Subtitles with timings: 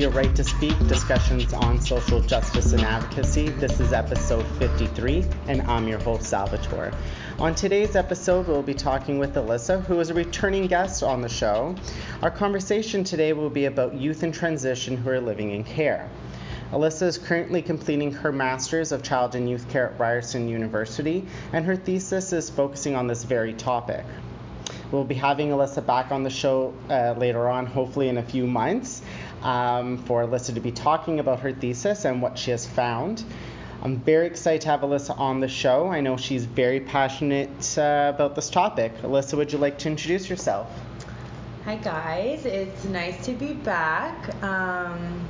[0.00, 3.50] Your Right to Speak discussions on social justice and advocacy.
[3.50, 6.90] This is episode 53, and I'm your host, Salvatore.
[7.38, 11.28] On today's episode, we'll be talking with Alyssa, who is a returning guest on the
[11.28, 11.74] show.
[12.22, 16.08] Our conversation today will be about youth in transition who are living in care.
[16.72, 21.66] Alyssa is currently completing her Master's of Child and Youth Care at Ryerson University, and
[21.66, 24.06] her thesis is focusing on this very topic.
[24.92, 28.46] We'll be having Alyssa back on the show uh, later on, hopefully in a few
[28.46, 29.02] months
[29.42, 33.24] um, for Alyssa to be talking about her thesis and what she has found.
[33.82, 35.88] I'm very excited to have Alyssa on the show.
[35.88, 38.94] I know she's very passionate uh, about this topic.
[39.02, 40.70] Alyssa, would you like to introduce yourself?
[41.64, 42.44] Hi, guys.
[42.44, 44.34] It's nice to be back.
[44.42, 45.26] Um,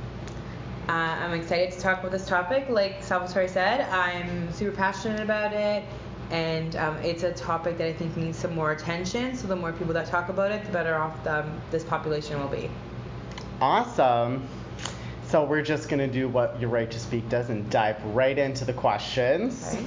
[0.89, 2.67] uh, I'm excited to talk about this topic.
[2.69, 5.85] Like Salvatore said, I'm super passionate about it,
[6.29, 9.35] and um, it's a topic that I think needs some more attention.
[9.37, 12.49] So, the more people that talk about it, the better off um, this population will
[12.49, 12.69] be.
[13.61, 14.47] Awesome.
[15.27, 18.35] So we're just going to do what Your Right to Speak does and dive right
[18.35, 19.77] into the questions.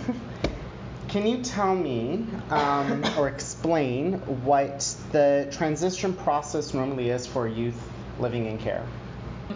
[1.08, 4.14] Can you tell me um, or explain
[4.44, 8.86] what the transition process normally is for youth living in care?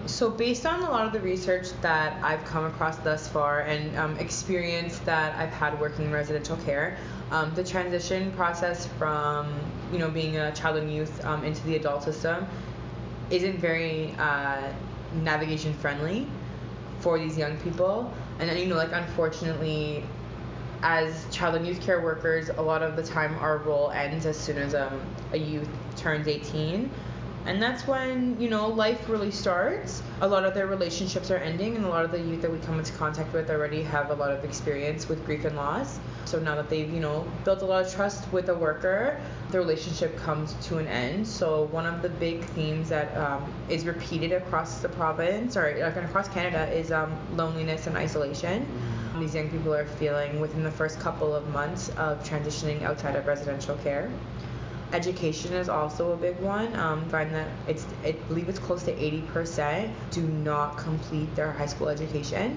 [0.07, 3.97] So, based on a lot of the research that I've come across thus far and
[3.97, 6.99] um, experience that I've had working in residential care,
[7.31, 9.49] um, the transition process from
[9.93, 12.47] you know being a child and youth um, into the adult system
[13.31, 14.73] isn't very uh,
[15.23, 16.27] navigation friendly
[17.01, 18.12] for these young people.
[18.39, 20.05] And then, you know, like unfortunately,
[20.83, 24.39] as child and youth care workers, a lot of the time our role ends as
[24.39, 25.01] soon as um,
[25.33, 26.91] a youth turns 18
[27.49, 30.03] and that's when you know life really starts.
[30.21, 32.59] A lot of their relationships are ending and a lot of the youth that we
[32.59, 36.39] come into contact with already have a lot of experience with grief and loss so
[36.39, 40.16] now that they've you know built a lot of trust with a worker the relationship
[40.19, 44.81] comes to an end so one of the big themes that um, is repeated across
[44.81, 48.66] the province or across canada is um, loneliness and isolation
[49.19, 53.27] these young people are feeling within the first couple of months of transitioning outside of
[53.27, 54.10] residential care
[54.93, 56.75] Education is also a big one.
[56.77, 61.66] Um, find that it's I believe it's close to 80% do not complete their high
[61.66, 62.56] school education.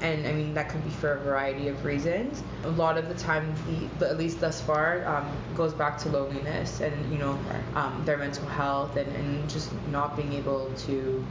[0.00, 2.42] And I mean that could be for a variety of reasons.
[2.64, 3.54] A lot of the time,
[3.98, 7.38] the, at least thus far, um, goes back to loneliness and you know
[7.74, 11.24] um, their mental health and, and just not being able to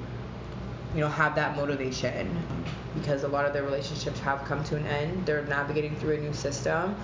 [0.93, 2.37] you know have that motivation
[2.95, 6.19] because a lot of their relationships have come to an end they're navigating through a
[6.19, 6.95] new system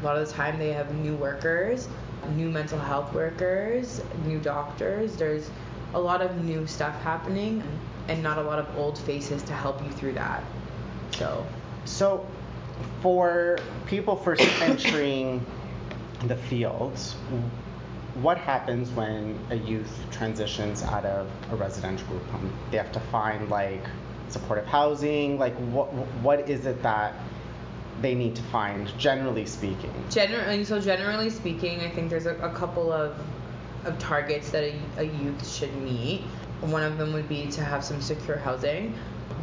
[0.00, 1.88] a lot of the time they have new workers
[2.34, 5.16] new mental health workers, new doctors.
[5.16, 5.50] There's
[5.94, 7.62] a lot of new stuff happening
[8.08, 10.42] and not a lot of old faces to help you through that.
[11.12, 11.46] So,
[11.84, 12.26] so
[13.00, 15.44] for people first entering
[16.26, 17.14] the fields,
[18.22, 22.52] what happens when a youth transitions out of a residential group home?
[22.70, 23.84] They have to find like
[24.28, 25.38] supportive housing.
[25.38, 25.92] Like what
[26.22, 27.14] what is it that
[28.00, 29.92] they need to find, generally speaking?
[30.10, 33.16] Generally, so generally speaking, I think there's a, a couple of
[33.84, 36.22] of targets that a, a youth should meet.
[36.60, 38.94] One of them would be to have some secure housing.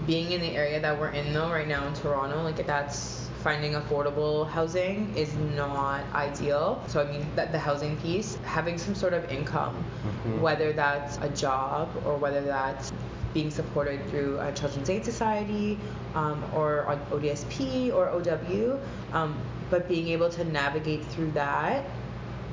[0.08, 3.74] Being in the area that we're in though right now in Toronto, like that's finding
[3.74, 6.84] affordable housing is not ideal.
[6.88, 10.42] So I mean that the housing piece, having some sort of income, mm-hmm.
[10.42, 12.92] whether that's a job or whether that's
[13.36, 15.78] being supported through a Children's Aid Society
[16.16, 18.80] um, or ODSP or OW,
[19.12, 19.38] um,
[19.70, 21.86] but being able to navigate through that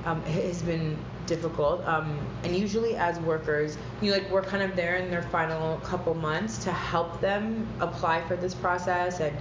[0.05, 0.99] um, has been
[1.35, 1.87] difficult.
[1.87, 6.15] Um, and usually, as workers, you like we're kind of there in their final couple
[6.15, 9.37] months to help them apply for this process and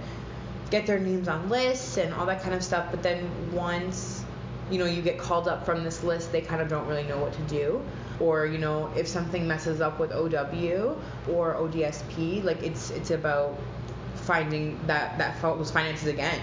[0.70, 2.86] get their names on lists and all that kind of stuff.
[2.90, 4.24] But then once
[4.70, 7.18] you know you get called up from this list, they kind of don't really know
[7.18, 7.82] what to do
[8.20, 10.96] or you know if something messes up with OW
[11.30, 13.58] or ODSP, like it's it's about
[14.14, 16.40] finding that that those finances again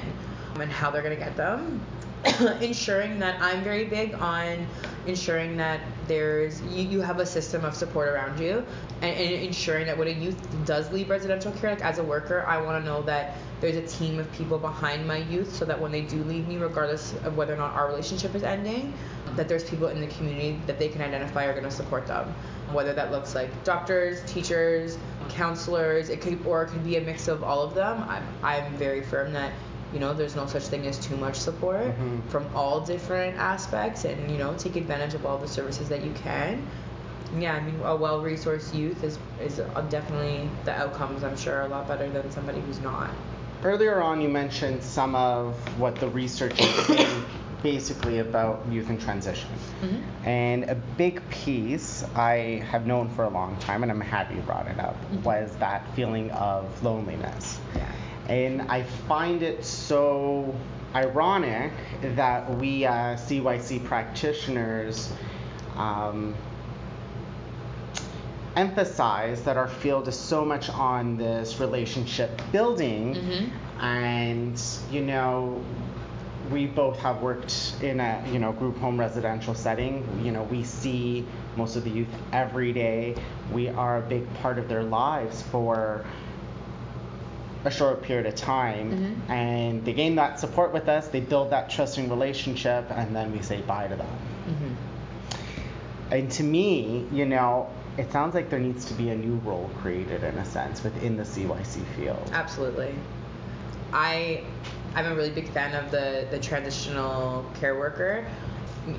[0.59, 1.81] and how they're gonna get them.
[2.61, 4.67] ensuring that I'm very big on
[5.07, 8.65] ensuring that there's you, you have a system of support around you
[9.01, 12.45] and, and ensuring that when a youth does leave residential care like as a worker
[12.45, 15.79] I want to know that there's a team of people behind my youth so that
[15.79, 18.93] when they do leave me regardless of whether or not our relationship is ending
[19.35, 22.33] that there's people in the community that they can identify are going to support them.
[22.73, 24.97] Whether that looks like doctors teachers
[25.29, 28.73] counselors it could or it could be a mix of all of them i'm, I'm
[28.73, 29.53] very firm that
[29.93, 32.19] you know there's no such thing as too much support mm-hmm.
[32.29, 36.11] from all different aspects and you know take advantage of all the services that you
[36.13, 36.65] can
[37.37, 39.57] yeah i mean a well-resourced youth is is
[39.89, 43.09] definitely the outcomes i'm sure a lot better than somebody who's not
[43.63, 47.23] earlier on you mentioned some of what the research is saying
[47.63, 49.49] basically about youth in transition.
[49.81, 50.01] Mhm.
[50.25, 54.41] And a big piece I have known for a long time, and I'm happy you
[54.43, 55.23] brought it up, Mhm.
[55.23, 57.59] was that feeling of loneliness.
[57.75, 57.83] Yeah.
[58.29, 60.55] And I find it so
[60.95, 61.73] ironic
[62.15, 65.11] that we uh, CYC practitioners
[65.75, 66.35] um,
[68.55, 73.15] emphasize that our field is so much on this relationship building.
[73.15, 73.49] Mhm.
[73.81, 74.61] and
[74.91, 75.63] you know
[76.51, 80.03] we both have worked in a you know group home residential setting.
[80.23, 83.15] You know we see most of the youth every day.
[83.53, 86.05] We are a big part of their lives for
[87.65, 88.91] a short period of time
[89.27, 89.29] Mhm.
[89.31, 93.41] and they gain that support with us they build that trusting relationship and then we
[93.41, 94.07] say bye to them
[94.47, 94.75] Mhm.
[96.11, 97.67] and to me you know
[97.97, 101.17] it sounds like there needs to be a new role created in a sense within
[101.17, 102.93] the cyc field Absolutely.
[103.91, 104.43] I
[104.95, 108.25] I'm a really big fan of the the transitional care worker.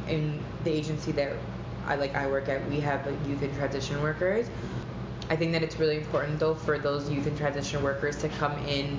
[0.08, 1.32] In the agency that
[1.86, 4.46] I like I work at, we have youth and transition workers.
[5.30, 8.58] I think that it's really important though for those youth and transition workers to come
[8.66, 8.98] in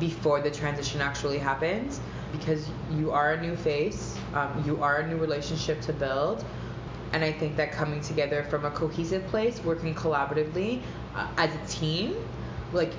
[0.00, 2.00] before the transition actually happens
[2.32, 6.44] because you are a new face, um, you are a new relationship to build.
[7.12, 10.82] And I think that coming together from a cohesive place, working collaboratively
[11.14, 12.16] uh, as a team,
[12.72, 12.92] like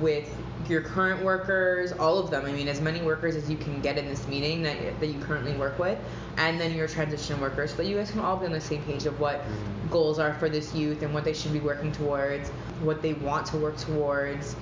[0.00, 0.34] with
[0.68, 2.44] your current workers, all of them.
[2.44, 5.20] I mean, as many workers as you can get in this meeting that, that you
[5.20, 5.98] currently work with,
[6.36, 8.82] and then your transition workers, so that you guys can all be on the same
[8.82, 9.90] page of what Mhm.
[9.90, 12.48] goals are for this youth and what they should be working towards,
[12.82, 14.56] what they want to work towards,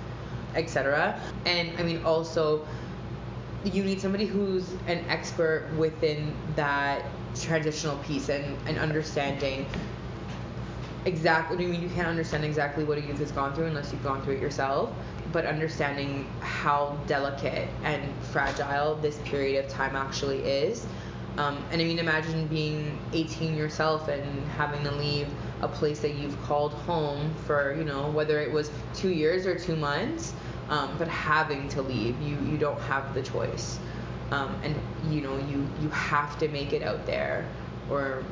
[0.54, 1.18] etc.
[1.46, 2.66] And I mean, also,
[3.64, 7.02] you need somebody who's an expert within that
[7.34, 9.66] transitional piece and, and understanding
[11.06, 14.02] exactly I mean you can't understand exactly what a youth has gone through unless you've
[14.02, 14.94] gone through it yourself
[15.32, 20.86] but understanding how delicate and fragile this period of time actually is.
[21.36, 25.28] Um, and I mean imagine being 18 yourself and having to leave
[25.60, 29.58] a place that you've called home for you know whether it was two years or
[29.58, 30.32] two months
[30.68, 33.78] um, but having to leave you you don't have the choice.
[34.30, 34.76] Um, and
[35.12, 37.48] you know you you have to make it out there
[37.90, 38.24] or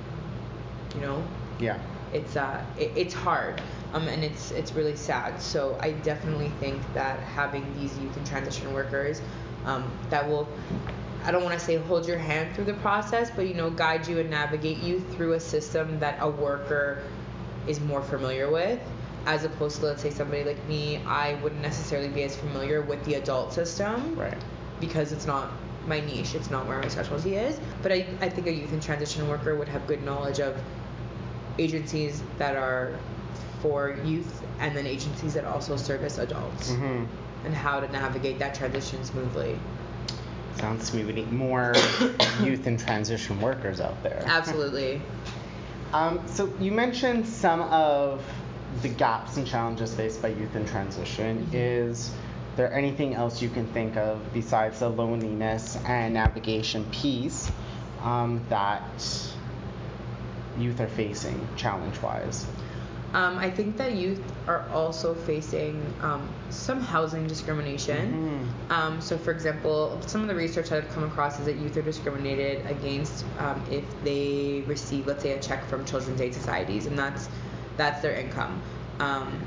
[0.94, 1.24] you know?
[1.58, 1.78] Yeah
[2.12, 3.60] it's uh it, it's hard
[3.92, 8.26] um and it's it's really sad so i definitely think that having these youth and
[8.26, 9.20] transition workers
[9.64, 10.48] um that will
[11.24, 14.06] i don't want to say hold your hand through the process but you know guide
[14.06, 17.02] you and navigate you through a system that a worker
[17.66, 18.80] is more familiar with
[19.24, 23.02] as opposed to let's say somebody like me i wouldn't necessarily be as familiar with
[23.04, 24.42] the adult system right
[24.80, 25.52] because it's not
[25.86, 27.58] my niche, it's not where my specialty is.
[27.82, 30.60] But I, I think a youth and transition worker would have good knowledge of
[31.58, 32.98] agencies that are
[33.60, 37.04] for youth and then agencies that also service adults hmm
[37.44, 39.58] and how to navigate that transition smoothly.
[40.58, 41.74] Sounds to me we need more
[42.40, 44.22] youth and transition workers out there.
[44.26, 45.00] Absolutely.
[45.92, 48.24] Um, so you mentioned some of
[48.80, 51.46] the gaps and challenges faced by youth in transition.
[51.50, 51.54] Mhm.
[51.54, 52.10] Is
[52.56, 57.50] there anything else you can think of besides the loneliness and navigation piece
[58.02, 58.82] um, that
[60.58, 62.46] youth are facing challenge-wise?
[63.14, 68.48] Um, I think that youth are also facing um, some housing discrimination.
[68.70, 68.72] Mhm.
[68.72, 71.76] Um, so, for example, some of the research that I've come across is that youth
[71.76, 76.86] are discriminated against um, if they receive, let's say, a check from children's aid societies,
[76.86, 77.28] and that's
[77.76, 78.62] that's their income.
[78.98, 79.38] Um,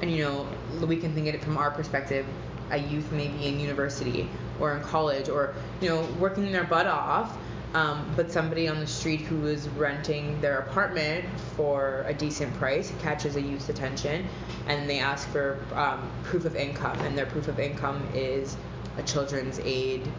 [0.00, 0.46] and you know,
[0.86, 2.24] we can think of it from our perspective.
[2.70, 4.28] A youth may be in university
[4.60, 7.36] or in college or you know working their butt off,
[7.74, 11.24] um, but somebody on the street who is renting their apartment
[11.56, 14.26] for a decent price catches a youth's attention,
[14.66, 18.56] and they ask for um, proof of income, and their proof of income is
[18.96, 20.10] a children's aid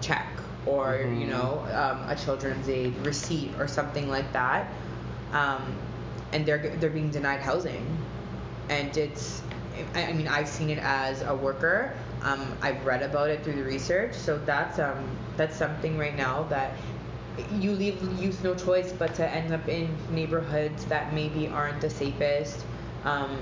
[0.00, 0.26] check
[0.66, 1.28] or you Mhm.
[1.28, 4.66] know um, a children's aid receipt or something like that,
[5.32, 5.62] um,
[6.32, 7.86] and they're they're being denied housing
[8.68, 9.42] and it's
[9.94, 11.92] I mean I've seen it as a worker.
[12.22, 16.44] Um, I've read about it through the research, so that's um, that's something right now
[16.44, 16.72] that
[17.52, 21.90] you leave youth no choice but to end up in neighborhoods that maybe aren't the
[21.90, 22.64] safest,
[23.04, 23.38] um,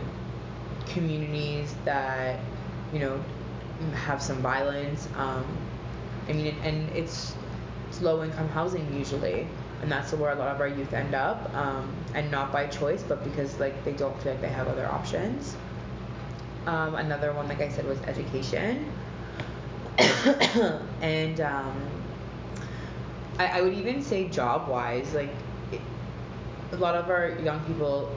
[0.86, 2.40] communities that
[2.92, 3.22] you know
[3.92, 5.08] have some violence.
[5.16, 5.46] Um,
[6.28, 7.34] I mean, and it's
[7.88, 9.46] it's low income housing usually,
[9.82, 13.02] and that's where a lot of our youth end up, um, and not by choice,
[13.02, 15.56] but because like they don't feel like they have other options.
[16.66, 18.90] Um, another one, like I said, was education,
[21.02, 21.88] and um,
[23.38, 25.30] I, I would even say job wise, like
[25.72, 25.80] it,
[26.72, 28.16] a lot of our young people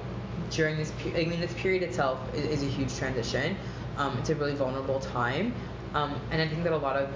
[0.49, 3.57] during this period, I mean, this period itself is, is a huge transition.
[3.97, 5.53] Um, it's a really vulnerable time,
[5.93, 7.09] um, and I think that a lot of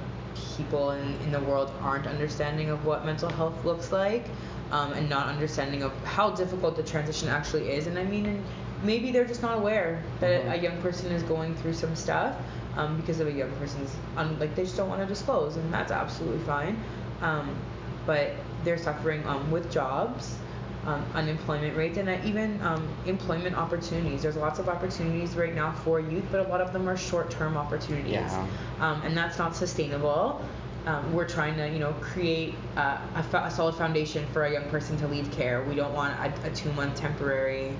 [0.57, 4.25] people in, in the world aren't understanding of what mental health looks like
[4.71, 7.87] um, and not understanding of how difficult the transition actually is.
[7.87, 8.43] And I mean, and
[8.83, 10.51] maybe they're just not aware that Mhm.
[10.53, 12.35] a young person is going through some stuff
[12.77, 15.73] um, because of a young person's, un- like, they just don't want to disclose, and
[15.73, 16.81] that's absolutely fine.
[17.21, 17.49] Um,
[18.05, 18.31] but
[18.63, 20.37] they're suffering um, with jobs.
[20.83, 24.23] Um, unemployment rates and even um, employment opportunities.
[24.23, 27.55] There's lots of opportunities right now for youth, but a lot of them are short-term
[27.55, 28.47] opportunities Yeah.
[28.79, 30.43] um, and that's not sustainable.
[30.85, 34.67] Um, we're trying to, you know, create uh, a, a solid foundation for a young
[34.69, 35.63] person to leave care.
[35.63, 37.75] We don't want a, a two-month temporary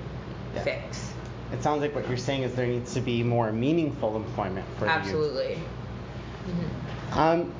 [0.54, 0.62] Yeah.
[0.62, 1.12] fix.
[1.52, 4.86] It sounds like what you're saying is there needs to be more meaningful employment for.
[4.86, 5.58] Absolutely.
[6.46, 7.52] hmm Um,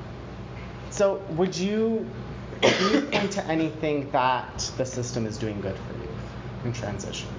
[0.89, 2.09] so would you,
[2.61, 7.29] can you point to anything that the system is doing good for youth in transition?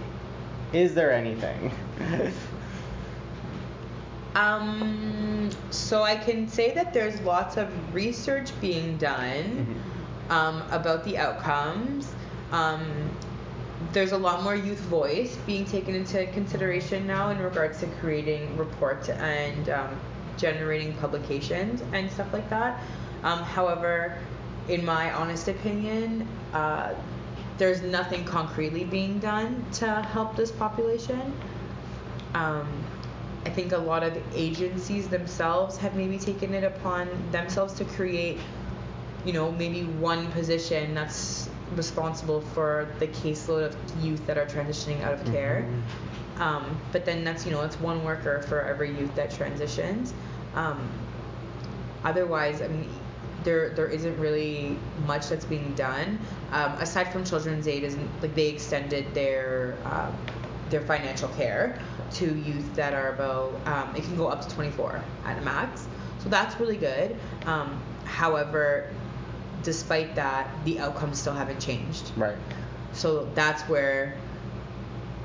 [0.75, 1.73] Is there anything?
[4.35, 5.24] Um,
[5.71, 9.81] so I can say that there's lots of research being done
[10.31, 12.13] um, about the outcomes.
[12.53, 13.11] Um,
[13.93, 18.57] there's a lot more youth voice being taken into consideration now in regards to creating
[18.57, 20.01] reports and um,
[20.37, 22.81] generating publications and stuff like that.
[23.23, 24.19] Um, however,
[24.69, 26.95] in my honest opinion, uh,
[27.59, 31.33] there's nothing concretely being done to help this population.
[32.35, 32.67] Um,
[33.45, 38.39] I think a lot of agencies themselves have maybe taken it upon themselves to create,
[39.25, 45.03] you know, maybe one position that's responsible for the caseload of youth that are transitioning
[45.03, 45.67] out of care.
[45.67, 46.41] Mhm.
[46.41, 50.13] Um, but then that's, you know, it's one worker for every youth that transitions.
[50.55, 50.89] Um,
[52.03, 52.89] otherwise, I mean,
[53.45, 56.19] there there isn't really much that's being done
[56.51, 57.85] um, aside from Children's Aid.
[57.85, 60.17] Isn't like they extended their um,
[60.71, 61.79] their financial care
[62.15, 65.87] to youth that are about um, it can go up to 24 at a max.
[66.19, 67.17] So that's really good.
[67.47, 68.91] Um, however,
[69.63, 72.13] despite that, the outcomes still haven't changed.
[72.17, 72.37] Right.
[72.93, 74.17] So that's where,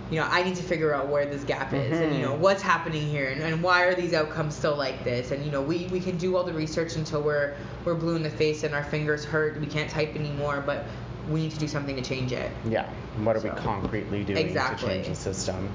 [0.10, 2.40] you know, I need to figure out where this gap is and, you know, Mhm.
[2.40, 5.32] what's happening here and, and why are these outcomes still like this?
[5.32, 7.54] And, you know, we, we can do all the research until we're,
[7.86, 9.60] we're blue in the face and our fingers hurt.
[9.60, 10.86] We can't type anymore, but
[11.30, 12.52] we need to do something to change it.
[12.68, 12.90] Yeah.
[13.16, 14.90] And what are we concretely doing Exactly.
[14.90, 15.70] to change the system?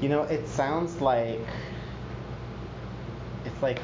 [0.00, 1.40] You know, it sounds like
[3.44, 3.80] it's like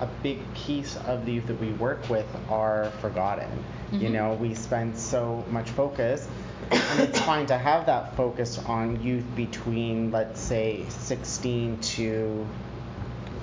[0.00, 3.48] a big piece of the youth that we work with are forgotten.
[3.92, 4.12] You Mhm.
[4.12, 6.26] know, we spend so much focus,
[6.70, 12.46] and it's fine to have that focus on youth between, let's say, 16 to,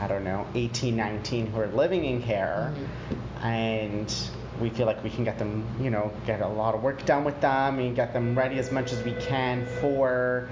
[0.01, 2.73] I don't know, 18, 19 who are living in care
[3.41, 4.13] and
[4.59, 7.23] we feel like we can get them, you know, get a lot of work done
[7.23, 10.49] with them and get them ready as much as we can for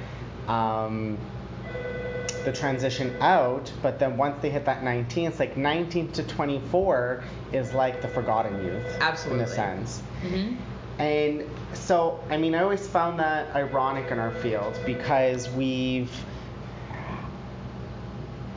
[0.47, 1.17] um,
[2.45, 3.71] the transition out.
[3.81, 8.07] But then once they hit that 19, it's like 19 to 24 is like the
[8.07, 8.83] forgotten youth
[9.25, 9.99] in a sense.
[10.21, 10.55] hmm
[10.99, 16.11] And so, I mean, I always found that ironic in our field because we've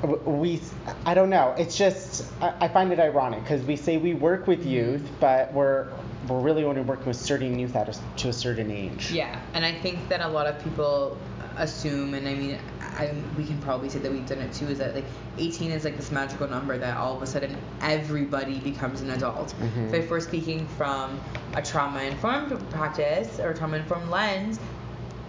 [0.02, 0.60] we
[1.04, 1.54] I don't know.
[1.58, 5.52] It's just I, I find it ironic because we say we work with youth, but
[5.52, 5.88] we're
[6.28, 9.10] we're really only working with certain youth at a, to a certain age.
[9.10, 11.16] Yeah, and I think that a lot of people
[11.56, 14.78] assume, and I mean, I, we can probably say that we've done it too, is
[14.78, 15.04] that like
[15.38, 19.54] 18 is like this magical number that all of a sudden everybody becomes an adult.
[19.60, 19.90] Mhm.
[19.90, 21.20] But if we're speaking from
[21.54, 24.58] a trauma-informed practice or trauma-informed lens,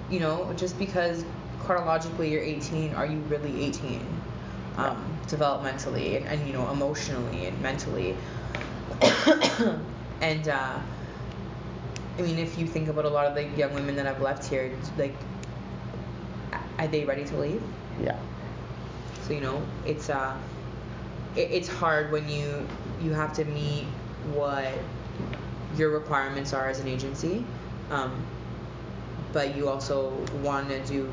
[0.10, 1.24] you know, just because
[1.60, 4.06] chronologically you're 18, are you really 18?
[4.78, 8.16] Um, developmentally and, and you know emotionally and mentally
[10.22, 10.80] and uh,
[12.18, 14.46] I mean, if you think about a lot of the young women that I've left
[14.48, 15.16] here, like,
[16.78, 17.64] are they ready to leave?
[18.02, 18.18] Yeah.
[19.24, 20.38] So you know, it's uh,
[21.36, 22.68] it, it's hard when you
[23.02, 23.86] you have to meet
[24.34, 24.72] what
[25.78, 27.46] your requirements are as an agency,
[27.90, 28.12] um,
[29.32, 30.12] but you also
[30.44, 31.10] want to do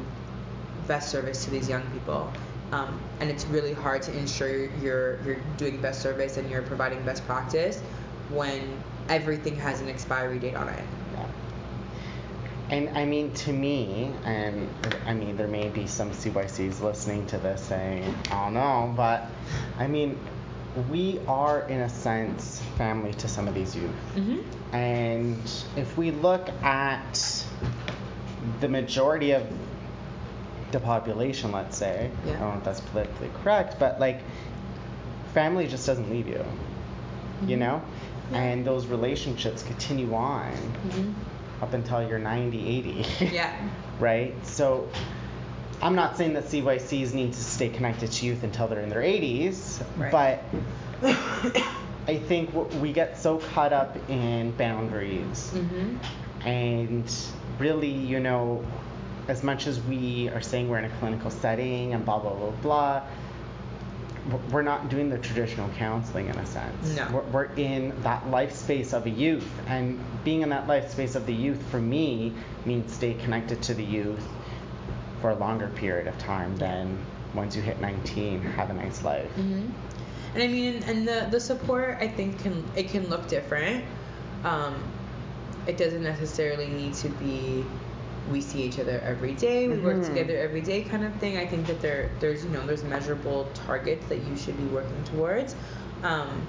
[0.86, 2.32] best service to these young people.
[2.72, 7.02] Um, and it's really hard to ensure you're you're doing best service and you're providing
[7.02, 7.80] best practice
[8.30, 10.84] when everything has an expiry date on it.
[11.14, 11.26] Yeah.
[12.70, 14.68] And I mean, to me, and
[15.06, 19.26] I mean, there may be some CYCs listening to this saying, oh no, but
[19.78, 20.18] I mean,
[20.90, 23.90] we are, in a sense, family to some of these youth.
[24.14, 24.74] Mm-hmm.
[24.74, 27.44] And if we look at
[28.60, 29.46] the majority of
[30.72, 34.20] the population, let's say, I don't know if that's politically correct, but like,
[35.34, 36.44] family just doesn't leave you,
[37.46, 37.60] you Mhm.
[37.60, 37.82] know?
[38.32, 38.38] Yeah.
[38.38, 41.62] And those relationships continue on Mm-hmm.
[41.62, 43.06] up until you're 90, 80.
[43.32, 43.52] Yeah.
[43.98, 44.34] right?
[44.46, 44.88] So
[45.80, 49.02] I'm not saying that CYCs need to stay connected to youth until they're in their
[49.02, 50.10] 80s, Right.
[50.10, 50.44] but
[52.06, 56.46] I think we get so caught up in boundaries Mm-hmm.
[56.48, 57.14] and
[57.58, 58.64] really, you know,
[59.28, 62.50] as much as we are saying we're in a clinical setting and blah blah blah
[62.62, 63.02] blah,
[64.50, 66.96] we're not doing the traditional counseling in a sense.
[66.96, 67.08] No.
[67.12, 71.14] We're, we're in that life space of a youth, and being in that life space
[71.14, 72.32] of the youth for me
[72.64, 74.26] means stay connected to the youth
[75.20, 76.98] for a longer period of time than
[77.34, 79.30] once you hit 19, have a nice life.
[79.32, 79.68] Mm-hmm.
[80.34, 83.84] And I mean, and the the support I think can it can look different.
[84.44, 84.82] Um,
[85.66, 87.64] it doesn't necessarily need to be
[88.30, 90.06] we see each other every day, we work Mhm.
[90.06, 91.36] together every day kind of thing.
[91.38, 95.02] I think that there there's you know there's measurable targets that you should be working
[95.04, 95.54] towards.
[96.02, 96.46] Um,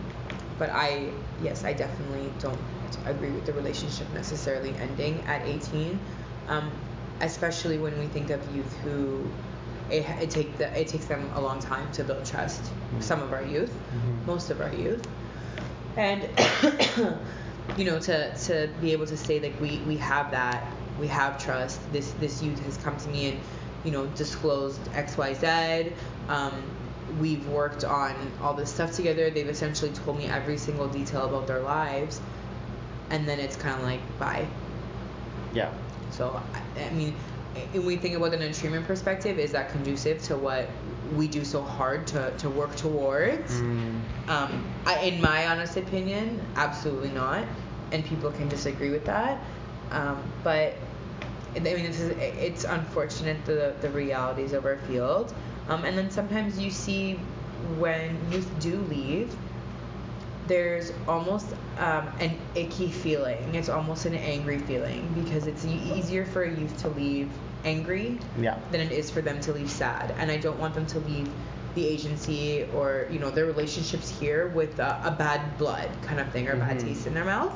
[0.57, 2.59] but I yes I definitely don't
[3.05, 5.99] agree with the relationship necessarily ending at 18,
[6.47, 6.69] um,
[7.21, 9.29] especially when we think of youth who
[9.89, 12.61] it, it take the, it takes them a long time to build trust.
[12.95, 13.03] Mhm.
[13.03, 14.25] Some of our youth, Mhm.
[14.27, 15.07] most of our youth,
[15.97, 16.27] and
[17.77, 20.63] you know to to be able to say like we we have that
[20.99, 21.79] we have trust.
[21.91, 23.39] This this youth has come to me and
[23.83, 25.93] you know disclosed X Y Z.
[26.27, 26.53] Um,
[27.19, 29.29] we've worked on all this stuff together.
[29.29, 32.21] They've essentially told me every single detail about their lives,
[33.09, 34.47] and then it's kind of like bye.
[35.53, 35.71] Yeah.
[36.11, 37.15] So I, I mean,
[37.71, 40.69] when we think about it in a treatment perspective, is that conducive to what
[41.15, 43.53] we do so hard to, to work towards?
[43.53, 44.01] Mm.
[44.27, 47.45] Um, I, in my honest opinion, absolutely not,
[47.91, 49.41] and people can disagree with that.
[49.91, 50.75] Um, but
[51.67, 55.33] I mean, this is it's unfortunate the the realities of our field,
[55.67, 57.19] um, and then sometimes you see
[57.77, 59.35] when youth do leave,
[60.47, 63.53] there's almost um, an icky feeling.
[63.53, 67.29] It's almost an angry feeling because it's easier for a youth to leave
[67.65, 68.57] angry Yeah.
[68.71, 70.13] than it is for them to leave sad.
[70.17, 71.31] And I don't want them to leave
[71.75, 76.29] the agency or you know their relationships here with a, a bad blood kind of
[76.31, 77.53] thing or a bad taste in their mouth.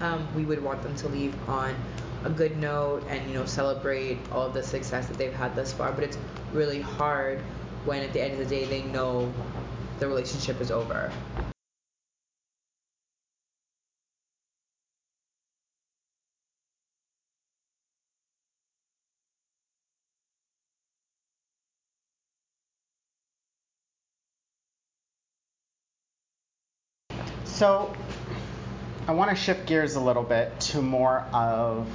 [0.00, 1.74] Um, we would want them to leave on
[2.24, 5.92] a good note and you know celebrate all the success that they've had thus far.
[5.92, 6.18] But it's
[6.52, 7.40] really hard
[7.84, 9.32] when at the end of the day they know
[9.98, 11.10] the relationship is over.
[27.44, 27.92] So,
[29.08, 31.88] I want to shift gears a little bit to more of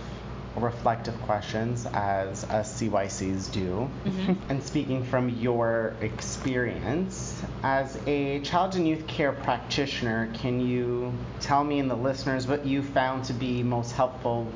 [0.56, 3.89] reflective questions as us CYCs do.
[4.06, 4.38] Mhm.
[4.50, 11.63] And speaking from your experience as a child and youth care practitioner, can you tell
[11.63, 14.48] me and the listeners what you found to be most helpful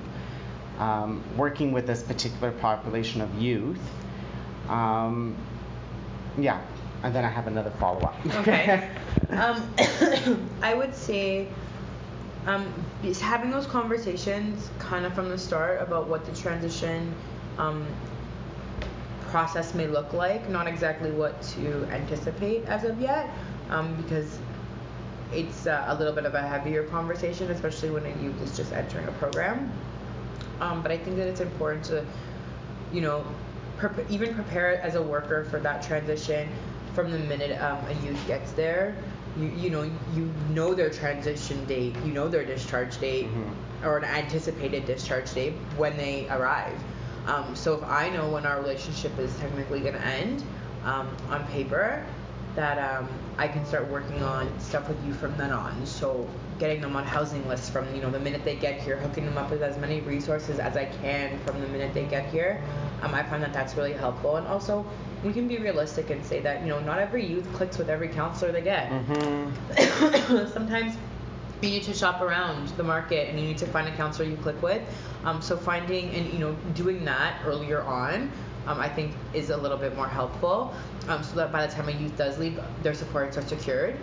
[0.80, 3.80] um, working with this particular population of youth?
[4.70, 5.36] Um,
[6.38, 6.60] yeah,
[7.04, 8.16] and then I have another follow up.
[8.36, 8.88] Okay.
[9.32, 9.64] um,
[10.62, 11.48] I would say
[12.48, 12.74] um,
[13.22, 17.14] having those conversations kind of from the start about what the transition
[17.58, 17.86] um,
[19.30, 23.30] process may look like, not exactly what to anticipate as of yet,
[23.70, 24.40] um, because
[25.34, 28.72] it's uh, a little bit of a heavier conversation, especially when a youth is just
[28.72, 29.70] entering a program.
[30.62, 32.06] Um, but I think that it's important to,
[32.94, 33.26] you know,
[33.78, 36.50] pre- even prepare as a worker for that transition
[36.96, 38.96] from the minute um, a youth gets there.
[39.36, 39.84] You, you know
[40.16, 43.86] you know their transition date, you know their discharge date, Mhm.
[43.86, 46.74] or an anticipated discharge date when they arrive.
[47.28, 50.44] Um, so if I know when our relationship is technically going to end
[50.86, 52.02] um, on paper,
[52.56, 55.86] that um, I can start working on stuff with you from then on.
[55.86, 59.26] So getting them on housing lists from you know the minute they get here, hooking
[59.26, 62.62] them up with as many resources as I can from the minute they get here.
[63.04, 64.38] Um, I find that that's really helpful.
[64.38, 64.84] And also,
[65.24, 68.08] we can be realistic and say that you know not every youth clicks with every
[68.08, 68.90] counselor they get.
[68.90, 70.48] Mm-hmm.
[70.54, 70.96] Sometimes
[71.62, 74.38] you need to shop around the market and you need to find a counselor you
[74.38, 74.82] click with.
[75.24, 78.32] Um, so finding and you know doing that earlier on,
[78.68, 80.74] um, I think is a little bit more helpful.
[81.08, 83.98] Um, so that by the time a youth does leave, their supports are secured,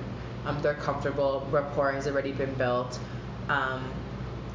[0.46, 2.98] um, they're comfortable, rapport has already been built.
[3.48, 3.92] Um,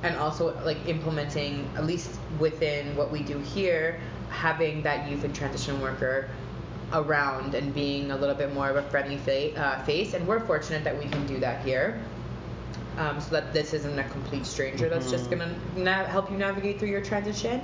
[0.01, 5.35] and also like implementing at least within what we do here having that youth and
[5.35, 6.29] transition worker
[6.93, 10.39] around and being a little bit more of a friendly fa- uh, face and we're
[10.39, 11.99] fortunate that we can do that here.
[12.97, 15.39] Um, so that this isn't a complete stranger that's just Mhm.
[15.39, 17.62] gonna na- help you navigate through your transition.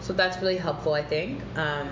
[0.00, 1.40] So that's really helpful i think.
[1.56, 1.88] Um,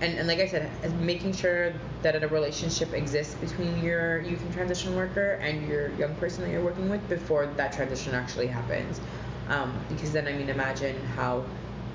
[0.00, 0.68] and, and like i said
[1.00, 6.14] making sure that a relationship exists between your youth and transition worker and your young
[6.16, 9.00] person that you're working with before that transition actually happens.
[9.48, 11.44] Um, because then i mean imagine how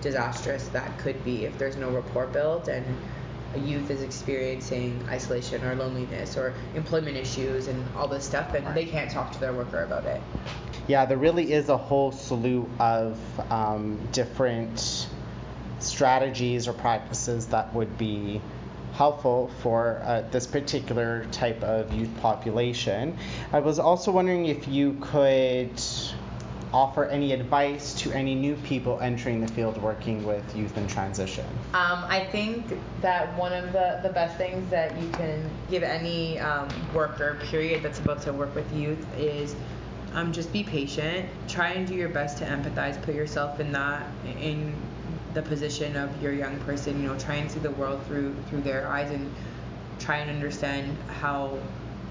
[0.01, 2.85] disastrous that could be if there's no rapport built and
[3.53, 8.75] a youth is experiencing isolation or loneliness or employment issues and all this stuff, and
[8.75, 10.21] they can't talk to their worker about it.
[10.87, 13.19] Yeah, there really is a whole slew of
[13.51, 15.07] um, different
[15.79, 18.41] strategies or practices that would be
[18.93, 23.17] helpful for uh, this particular type of youth population.
[23.51, 25.81] I was also wondering if you could
[26.73, 31.45] offer any advice to any new people entering the field working with youth in transition?
[31.73, 36.39] Um, I think that one of the, the best things that you can give any
[36.39, 39.55] um, worker, period, that's about to work with youth is
[40.13, 41.27] um, just be patient.
[41.47, 43.01] Try and do your best to empathize.
[43.01, 44.05] Put yourself in that
[44.39, 44.75] in
[45.33, 47.01] the position of your young person.
[47.01, 49.33] You know, try and see the world through through their eyes and
[49.99, 51.57] try and understand how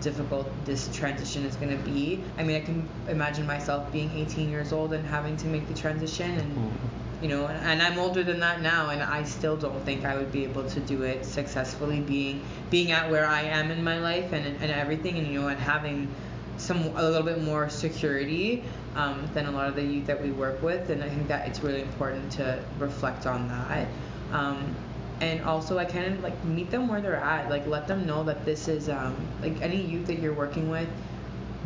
[0.00, 2.22] difficult this transition is going to be.
[2.38, 5.74] I mean, I can imagine myself being 18 years old and having to make the
[5.74, 7.24] transition, and mm-hmm.
[7.24, 10.16] you know, and, and, I'm older than that now, and I still don't think I
[10.16, 12.00] would be able to do it successfully.
[12.00, 15.48] Being being at where I am in my life and and everything, and you know,
[15.48, 16.08] and having
[16.56, 18.62] some a little bit more security
[18.94, 21.48] um, than a lot of the youth that we work with, and I think that
[21.48, 23.88] it's really important to reflect on that.
[24.32, 24.74] Um,
[25.20, 27.50] and also I kind of like meet them where they're at.
[27.50, 30.88] Like let them know that this is um, like any youth that you're working with.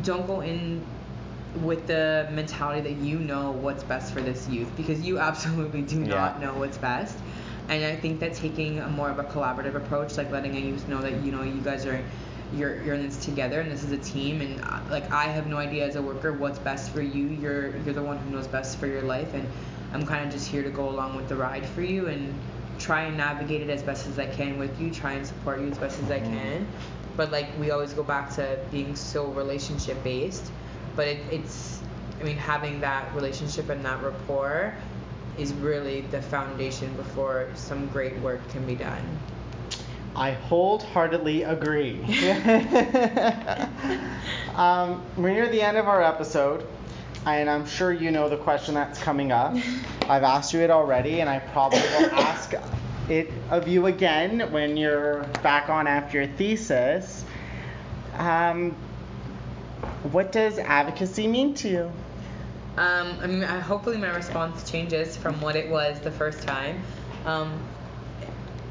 [0.02, 0.84] Don't go in
[1.62, 6.00] with the mentality that you know what's best for this youth because you absolutely do
[6.00, 6.06] yeah.
[6.06, 7.16] not know what's best.
[7.68, 10.86] And I think that taking a more of a collaborative approach, like letting a youth
[10.88, 12.02] know that you know you guys are
[12.54, 15.46] you're you're in this together and this is a team and uh, like I have
[15.46, 17.28] no idea as a worker what's best for you.
[17.28, 19.48] You're you're the one who knows best for your life and
[19.92, 22.34] I'm kind of just here to go along with the ride for you and
[22.78, 25.68] try and navigate it as best as I can with you, try and support you
[25.68, 26.34] as best as I mm-hmm.
[26.34, 26.68] can.
[27.16, 30.50] But like we always go back to being so relationship based.
[30.96, 31.80] But it, it's,
[32.20, 34.74] I mean, having that relationship and that rapport
[35.38, 39.02] is really the foundation before some great work can be done.
[40.16, 42.00] I wholeheartedly agree.
[44.54, 46.64] um, we're near the end of our episode
[47.26, 49.54] and I'm sure you know the question that's coming up.
[50.08, 52.54] I've asked you it already, and I probably will ask
[53.08, 57.24] it of you again when you're back on after your thesis.
[58.14, 58.72] Um,
[60.12, 61.92] what does advocacy mean to you?
[62.76, 66.82] Um, I mean, hopefully my response changes from what it was the first time.
[67.24, 67.58] Um,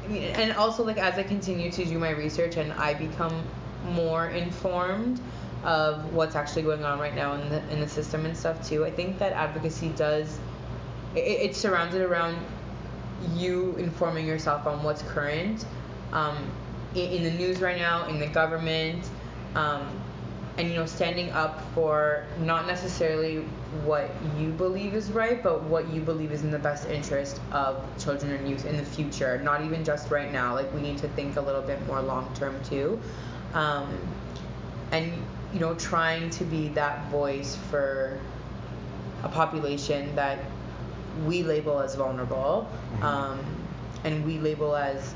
[0.08, 3.42] and also, like as I continue to do my research and I become
[3.90, 5.20] more informed
[5.64, 8.84] of what's actually going on right now in the in the system and stuff too.
[8.84, 10.38] I think that advocacy does
[11.14, 12.38] it, it's surrounded around
[13.34, 15.64] you informing yourself on what's current
[16.12, 16.50] um,
[16.94, 19.08] in, in, the news right now, in the government,
[19.54, 19.86] um,
[20.58, 23.38] and you know standing up for not necessarily
[23.84, 27.82] what you believe is right, but what you believe is in the best interest of
[27.98, 29.40] children and youth in the future.
[29.42, 30.54] Not even just right now.
[30.54, 33.00] Like we need to think a little bit more long term too.
[33.54, 33.98] Um,
[34.92, 35.12] and
[35.54, 38.18] you know trying to be that voice for
[39.22, 40.38] a population that
[41.24, 43.04] we label as vulnerable mm-hmm.
[43.04, 43.38] um,
[44.02, 45.14] and we label as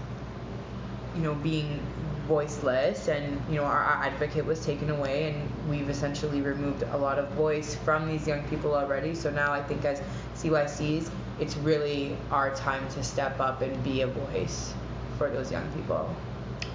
[1.16, 1.80] you know being
[2.28, 3.08] voiceless.
[3.08, 7.18] And you know our, our, advocate was taken away and we've essentially removed a lot
[7.18, 9.14] of voice from these young people already.
[9.14, 10.00] So now i think as
[10.36, 14.74] cycs it's really our time to step up and be a voice
[15.16, 16.14] for those young people.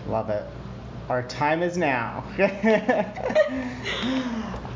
[0.07, 0.45] Love it
[1.09, 2.23] our time is now.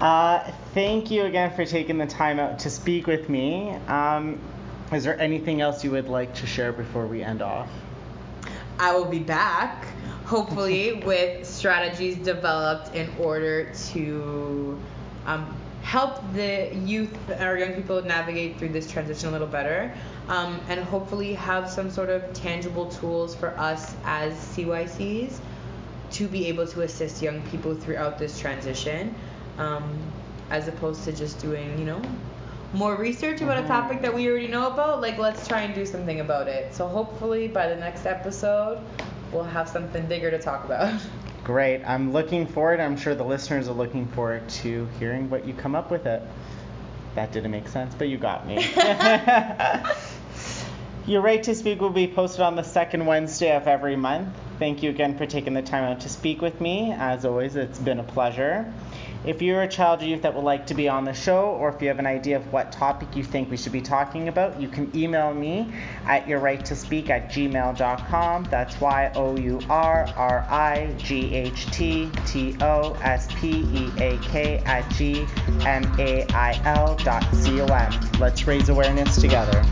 [0.01, 3.71] uh, thank you again for taking the time out to speak with me.
[3.87, 4.39] Um,
[4.91, 7.69] is there anything else you would like to share before we end off?
[8.79, 9.87] I will be back,
[10.25, 14.79] hopefully, with strategies developed in order to
[15.25, 19.93] um, help the youth or young people navigate through this transition a little better,
[20.27, 25.39] um, and hopefully have some sort of tangible tools for us as CYCs
[26.11, 29.13] to be able to assist young people throughout this transition,
[29.57, 29.97] um,
[30.49, 32.01] as opposed to just doing, you know,
[32.73, 33.69] more research about a mm-hmm.
[33.69, 35.01] topic that we already know about.
[35.01, 36.73] Like, let's try and do something about it.
[36.73, 38.79] So, hopefully, by the next episode,
[39.31, 40.99] we'll have something bigger to talk about.
[41.43, 41.83] Great.
[41.85, 42.81] I'm looking forward.
[42.81, 46.21] I'm sure the listeners are looking forward to hearing what you come up with it.
[47.15, 48.57] That didn't make sense, but you got me.
[51.07, 54.27] Your Right to Speak will be posted on the second Wednesday of every month.
[54.59, 56.91] Thank you again for taking the time out to speak with me.
[56.91, 58.71] As always, it's been a pleasure.
[59.23, 61.69] If you're a child or youth that would like to be on the show, or
[61.69, 64.59] if you have an idea of what topic you think we should be talking about,
[64.59, 65.71] you can email me
[66.05, 68.47] at yourrighttospeak at gmail.com.
[68.49, 73.91] That's Y O U R R I G H T T O S P E
[73.99, 75.25] A K at G
[75.65, 77.91] M A I L dot C O M.
[78.19, 79.63] Let's raise awareness together.